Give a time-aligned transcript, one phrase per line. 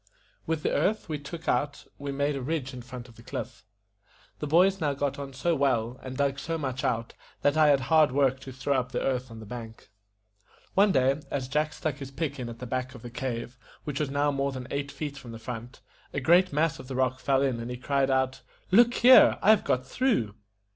[0.47, 3.63] With the earth we took out we made a ridge in front of the cliff.
[4.39, 7.81] The boys now got on so well, and dug so much out, that I had
[7.81, 9.91] hard work to throw up the earth on the bank.
[10.73, 13.99] One day, as Jack stuck his pick in at the back of the cave, which
[13.99, 15.81] was now more than eight feet from the front,
[16.15, 18.41] a great mass of the rock fell in, and he cried out,
[18.71, 19.37] "Look here!
[19.39, 20.33] I have got through."